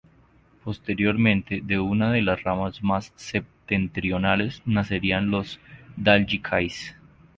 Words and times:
Posteriormente, 0.63 1.61
de 1.63 1.77
una 1.77 2.11
de 2.11 2.23
las 2.23 2.41
ramas 2.41 2.81
más 2.81 3.13
septentrionales 3.17 4.63
nacerían 4.65 5.29
los 5.29 5.59
Dál 5.95 6.25
gCais. 6.25 6.95